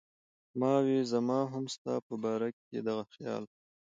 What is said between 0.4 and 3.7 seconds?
ما وې زما هم ستا پۀ باره کښې دغه خيال دی